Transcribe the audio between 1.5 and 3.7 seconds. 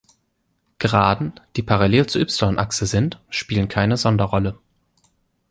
die parallel zur y-Achse sind, spielen